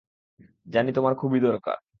[0.67, 1.77] জানি তোমার খুবই দরকার।